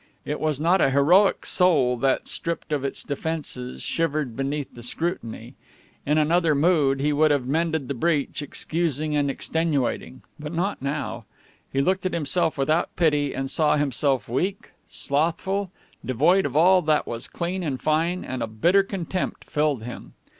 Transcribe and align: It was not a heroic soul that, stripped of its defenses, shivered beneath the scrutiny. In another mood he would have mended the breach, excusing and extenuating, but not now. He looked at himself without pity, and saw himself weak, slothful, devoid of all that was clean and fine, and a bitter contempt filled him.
It 0.25 0.39
was 0.39 0.59
not 0.59 0.81
a 0.81 0.89
heroic 0.89 1.45
soul 1.45 1.95
that, 1.97 2.27
stripped 2.27 2.71
of 2.73 2.83
its 2.83 3.03
defenses, 3.03 3.83
shivered 3.83 4.35
beneath 4.35 4.73
the 4.73 4.81
scrutiny. 4.81 5.53
In 6.07 6.17
another 6.17 6.55
mood 6.55 6.99
he 6.99 7.13
would 7.13 7.29
have 7.29 7.45
mended 7.45 7.87
the 7.87 7.93
breach, 7.93 8.41
excusing 8.41 9.15
and 9.15 9.29
extenuating, 9.29 10.23
but 10.39 10.53
not 10.55 10.81
now. 10.81 11.25
He 11.71 11.81
looked 11.81 12.03
at 12.07 12.15
himself 12.15 12.57
without 12.57 12.95
pity, 12.95 13.35
and 13.35 13.51
saw 13.51 13.75
himself 13.77 14.27
weak, 14.27 14.71
slothful, 14.89 15.69
devoid 16.03 16.47
of 16.47 16.55
all 16.57 16.81
that 16.81 17.05
was 17.05 17.27
clean 17.27 17.61
and 17.61 17.79
fine, 17.79 18.25
and 18.25 18.41
a 18.41 18.47
bitter 18.47 18.81
contempt 18.81 19.51
filled 19.51 19.83
him. 19.83 20.13